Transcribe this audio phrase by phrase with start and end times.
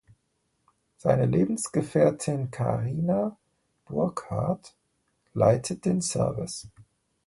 [0.97, 3.37] Seine Lebensgefährtin Carina
[3.85, 4.75] Burkhardt
[5.35, 6.67] leitet den Service.